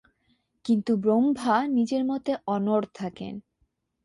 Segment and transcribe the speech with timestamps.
[0.65, 3.33] কিন্তু ব্রহ্মা নিজের মতে অনড় থাকেন।